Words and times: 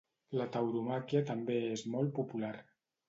La 0.39 0.47
tauromàquia 0.55 1.23
també 1.31 1.59
és 1.77 1.85
molt 1.97 2.13
popular. 2.21 2.55